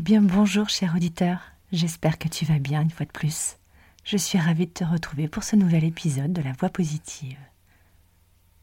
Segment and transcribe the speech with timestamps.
[0.00, 1.40] Eh bien bonjour cher auditeur,
[1.72, 3.58] j'espère que tu vas bien une fois de plus.
[4.02, 7.36] Je suis ravie de te retrouver pour ce nouvel épisode de la voix positive.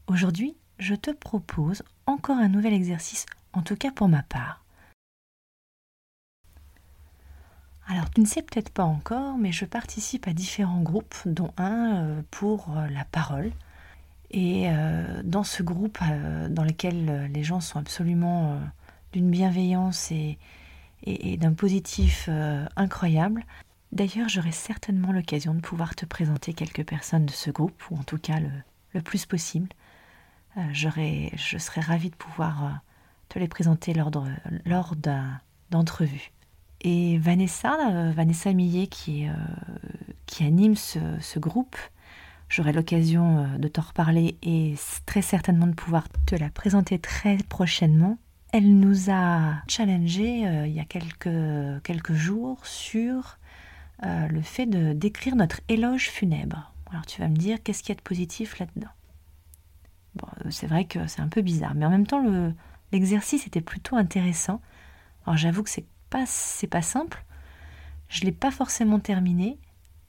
[0.08, 4.64] Aujourd'hui, je te propose encore un nouvel exercice, en tout cas pour ma part.
[7.90, 11.96] Alors, tu ne sais peut-être pas encore, mais je participe à différents groupes, dont un
[11.96, 13.50] euh, pour euh, la parole.
[14.30, 15.98] Et euh, dans ce groupe,
[16.50, 18.60] dans lequel les gens sont absolument
[19.14, 20.38] d'une bienveillance et,
[21.38, 22.28] d'un positif
[22.76, 23.44] incroyable,
[23.90, 28.02] d'ailleurs, j'aurai certainement l'occasion de pouvoir te présenter quelques personnes de ce groupe, ou en
[28.02, 29.68] tout cas le, plus possible.
[30.72, 32.82] je serais ravie de pouvoir
[33.30, 34.12] te les présenter lors,
[34.66, 34.94] lors
[35.70, 36.32] d'entrevues.
[36.80, 39.32] Et Vanessa, euh, Vanessa Millet, qui, euh,
[40.26, 41.76] qui anime ce, groupe,
[42.48, 44.74] j'aurai l'occasion euh, de t'en reparler et
[45.06, 48.18] très certainement de pouvoir te la présenter très prochainement.
[48.52, 51.28] Elle nous a challengé il y a quelques,
[51.82, 53.36] quelques jours sur
[54.02, 56.72] le fait de d'écrire notre éloge funèbre.
[56.90, 58.88] Alors tu vas me dire qu'est-ce qu'il y a de positif là-dedans?
[60.14, 62.24] Bon, C'est vrai que c'est un peu bizarre, mais en même temps
[62.90, 64.62] l'exercice était plutôt intéressant.
[65.26, 65.84] Alors j'avoue que c'est
[66.26, 67.24] c'est pas simple.
[68.08, 69.58] Je l'ai pas forcément terminé,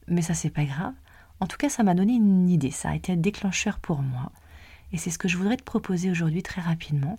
[0.07, 0.93] mais ça c'est pas grave.
[1.39, 4.31] En tout cas, ça m'a donné une idée, ça a été un déclencheur pour moi.
[4.91, 7.17] Et c'est ce que je voudrais te proposer aujourd'hui très rapidement.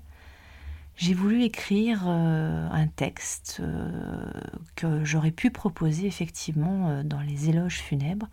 [0.96, 4.30] J'ai voulu écrire euh, un texte euh,
[4.76, 8.28] que j'aurais pu proposer effectivement euh, dans les éloges funèbres,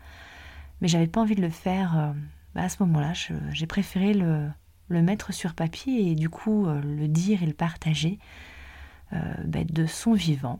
[0.81, 2.13] mais j'avais pas envie de le faire
[2.55, 3.13] bah, à ce moment-là.
[3.51, 4.49] J'ai préféré le,
[4.89, 8.19] mettre sur papier et du coup le dire et le partager
[9.11, 10.59] ben, de son vivant.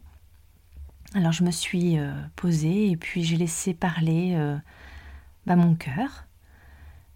[1.14, 4.58] Alors je me suis euh, posée et puis j'ai laissé parler euh,
[5.46, 6.26] ben, mon cœur.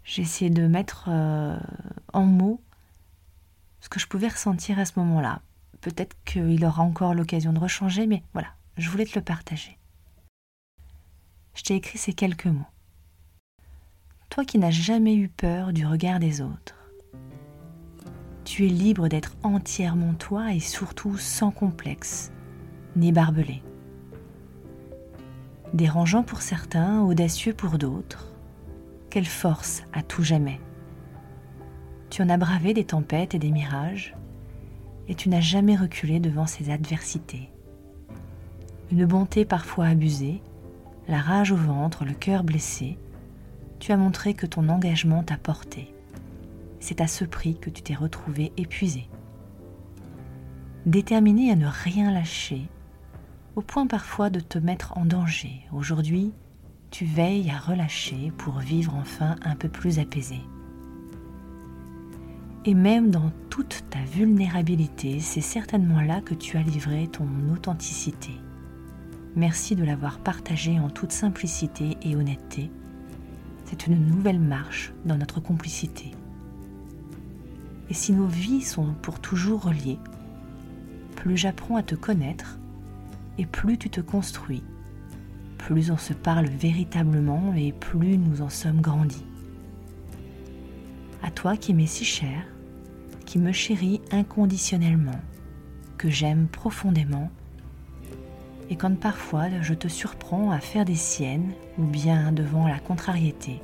[0.04, 1.10] J'ai essayé de mettre
[2.12, 2.60] en mots
[3.82, 5.42] ce que je pouvais ressentir à ce moment-là.
[5.82, 9.78] Peut-être qu'il aura encore l'occasion de rechanger, mais voilà, je voulais te le partager.
[11.54, 12.66] Je t'ai écrit ces quelques mots.
[14.30, 16.76] Toi qui n'as jamais eu peur du regard des autres,
[18.52, 22.34] tu es libre d'être entièrement toi et surtout sans complexe,
[22.98, 23.64] ni barbelé.
[25.74, 28.28] Dérangeant pour certains, audacieux pour d'autres,
[29.10, 30.60] quelle force à tout jamais.
[32.10, 34.18] Tu en as bravé des tempêtes et des mirages,
[35.08, 37.50] et tu n'as jamais reculé devant ces adversités.
[38.92, 40.42] Une bonté parfois abusée,
[41.08, 42.98] la rage au ventre, le cœur blessé,
[43.80, 45.96] tu as montré que ton engagement t'a porté
[46.82, 49.08] c'est à ce prix que tu t'es retrouvé épuisé.
[50.86, 52.68] Déterminé à ne rien lâcher,
[53.56, 56.34] au point parfois de te mettre en danger, aujourd'hui,
[56.90, 60.40] tu veilles à relâcher pour vivre enfin un peu plus apaisé.
[62.66, 68.32] Et même dans toute ta vulnérabilité, c'est certainement là que tu as livré ton authenticité.
[69.36, 72.70] Merci de l'avoir partagé en toute simplicité et honnêteté.
[73.66, 76.12] C'est une nouvelle marche dans notre complicité.
[77.92, 80.00] Et si nos vies sont pour toujours reliées,
[81.18, 82.58] plus j'apprends à te connaître
[83.38, 84.64] et plus tu te construis,
[85.58, 89.26] plus on se parle véritablement et plus nous en sommes grandis.
[91.22, 92.46] À toi qui m'es si cher,
[93.26, 95.20] qui me chéris inconditionnellement,
[95.98, 97.30] que j'aime profondément,
[98.70, 103.60] et quand parfois je te surprends à faire des siennes ou bien devant la contrariété,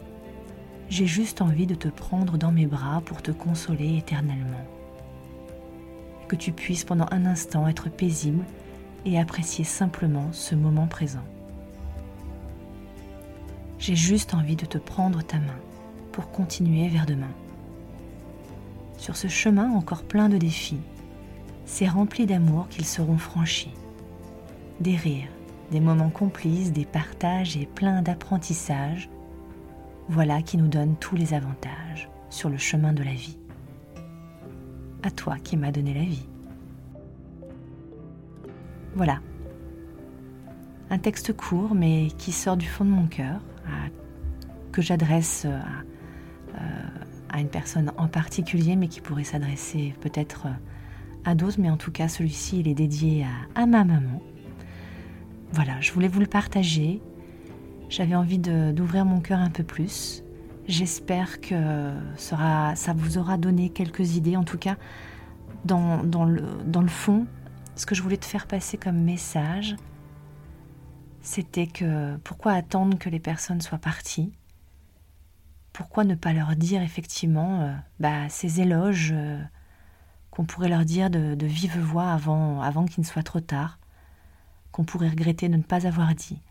[0.89, 4.65] j'ai juste envie de te prendre dans mes bras pour te consoler éternellement.
[6.27, 8.43] Que tu puisses pendant un instant être paisible
[9.05, 11.23] et apprécier simplement ce moment présent.
[13.79, 15.59] J'ai juste envie de te prendre ta main
[16.11, 17.33] pour continuer vers demain.
[18.97, 20.81] Sur ce chemin encore plein de défis,
[21.65, 23.73] c'est rempli d'amour qu'ils seront franchis.
[24.79, 25.29] Des rires,
[25.71, 29.09] des moments complices, des partages et plein d'apprentissage
[30.09, 33.37] voilà qui nous donne tous les avantages sur le chemin de la vie.
[35.03, 36.27] À toi qui m'as donné la vie.
[38.95, 39.19] Voilà.
[40.89, 43.41] un texte court mais qui sort du fond de mon cœur,
[44.71, 46.87] que j'adresse à, euh,
[47.29, 50.47] à, une personne en particulier mais qui pourrait s'adresser peut-être
[51.25, 53.25] à d'autres, mais en tout cas celui-ci il est dédié
[53.55, 54.21] à, ma maman.
[55.51, 57.01] Voilà, je voulais vous le partager.
[57.89, 60.23] J'avais envie d'ouvrir mon cœur un peu plus.
[60.67, 64.75] J'espère que sera, ça vous aura donné quelques idées, en tout cas
[65.65, 67.27] dans, dans, le, dans le fond,
[67.75, 69.75] ce que je voulais te faire passer comme message,
[71.21, 74.31] c'était que pourquoi attendre que les personnes soient parties?
[75.73, 79.39] Pourquoi ne pas leur dire effectivement euh, bah, ces éloges euh,
[80.31, 83.77] qu'on pourrait leur dire de, vive voix avant, avant qu'il ne soit trop tard,
[84.71, 86.41] qu'on pourrait regretter de ne pas avoir dit?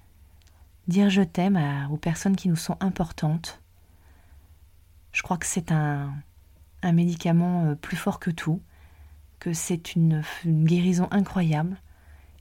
[0.88, 3.61] Dire je t'aime aux personnes qui nous sont importantes,
[5.12, 6.15] je crois que c'est un,
[6.83, 8.62] un médicament euh, plus fort que tout,
[9.41, 11.77] que c'est une, guérison incroyable,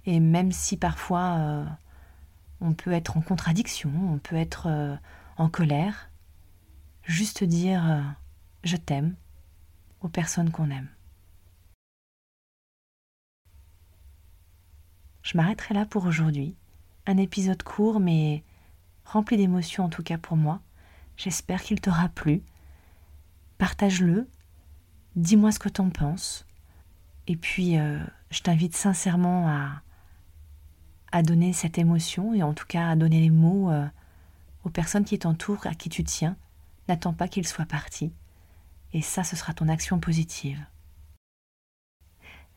[0.05, 1.65] et même si parfois
[2.61, 4.95] on peut être en contradiction, on peut être euh,
[5.37, 6.09] en colère.
[7.03, 8.01] Juste dire euh,
[8.63, 9.15] je t'aime
[10.01, 10.89] aux personnes qu'on aime.
[15.21, 16.55] Je m'arrêterai là pour aujourd'hui.
[17.07, 18.43] Un épisode court mais
[19.05, 20.61] rempli d'émotions en tout cas pour moi.
[21.17, 22.41] J'espère qu'il t'aura plu.
[23.57, 24.27] Partage-le.
[25.15, 26.45] Dis-moi ce que t'en penses.
[27.27, 27.99] Et puis, euh,
[28.29, 29.81] je t'invite sincèrement à,
[31.11, 33.87] à donner cette émotion et en tout cas à donner les mots euh,
[34.63, 36.35] aux personnes qui t'entourent, à qui tu tiens.
[36.87, 38.11] N'attends pas qu'ils soient partis.
[38.93, 40.63] Et ça, ce sera ton action positive.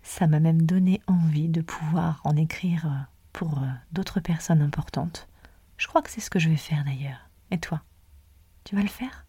[0.02, 5.29] Ça m'a même donné envie de pouvoir en écrire euh, pour euh, d'autres personnes importantes.
[5.76, 7.20] Je crois que c'est ce que je vais faire d'ailleurs.
[7.52, 7.82] Et toi?
[8.64, 9.25] Tu vas le faire?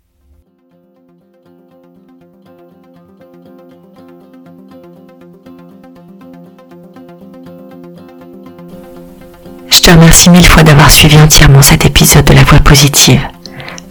[9.68, 13.22] Je te remercie mille fois d'avoir suivi entièrement cet épisode de La Voix Positive.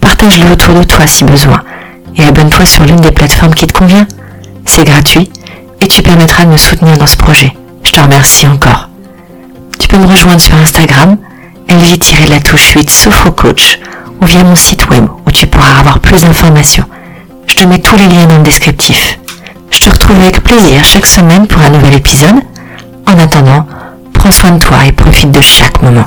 [0.01, 1.63] Partage-le autour de toi si besoin
[2.17, 4.09] et abonne-toi sur l'une des plateformes qui te convient.
[4.67, 5.31] C'est gratuit
[5.81, 7.57] et tu permettras de me soutenir dans ce projet.
[7.85, 8.88] Je te remercie encore.
[9.89, 11.17] Tu peux me rejoindre sur Instagram,
[11.67, 13.81] lj-la touche 8 Sophrocoach
[14.21, 16.85] ou via mon site web où tu pourras avoir plus d'informations.
[17.47, 19.19] Je te mets tous les liens dans le descriptif.
[19.71, 22.37] Je te retrouve avec plaisir chaque semaine pour un nouvel épisode.
[23.07, 23.67] En attendant,
[24.13, 26.07] Prends soin de toi et profite de chaque moment.